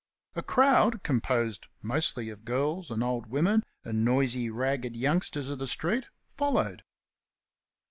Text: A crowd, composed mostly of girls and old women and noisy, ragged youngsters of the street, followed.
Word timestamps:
A 0.35 0.41
crowd, 0.41 1.03
composed 1.03 1.67
mostly 1.83 2.29
of 2.31 2.43
girls 2.43 2.89
and 2.89 3.03
old 3.03 3.27
women 3.27 3.63
and 3.83 4.03
noisy, 4.03 4.49
ragged 4.49 4.95
youngsters 4.95 5.47
of 5.47 5.59
the 5.59 5.67
street, 5.67 6.07
followed. 6.35 6.81